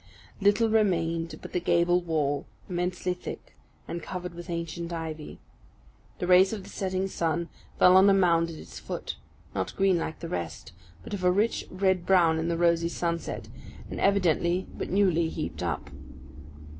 Little 0.41 0.67
remained 0.67 1.35
but 1.43 1.53
the 1.53 1.59
gable 1.59 2.01
wall, 2.01 2.47
immensely 2.67 3.13
thick, 3.13 3.55
and 3.87 4.01
covered 4.01 4.33
with 4.33 4.49
ancient 4.49 4.91
ivy. 4.91 5.39
The 6.17 6.25
rays 6.25 6.51
of 6.53 6.63
the 6.63 6.71
setting 6.71 7.07
sun 7.07 7.49
fell 7.77 7.95
on 7.95 8.09
a 8.09 8.13
mound 8.15 8.49
at 8.49 8.55
its 8.55 8.79
foot, 8.79 9.17
not 9.53 9.75
green 9.75 9.99
like 9.99 10.17
the 10.19 10.27
rest, 10.27 10.71
but 11.03 11.13
of 11.13 11.23
a 11.23 11.29
rich 11.29 11.67
red 11.69 12.03
brown 12.07 12.39
in 12.39 12.47
the 12.47 12.57
rosy 12.57 12.89
sunset, 12.89 13.47
and 13.91 13.99
evidently 13.99 14.65
but 14.75 14.89
newly 14.89 15.29
heaped 15.29 15.61
up. 15.61 15.91